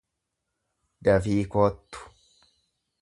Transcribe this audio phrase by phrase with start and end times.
[1.07, 2.11] Dafii koottu.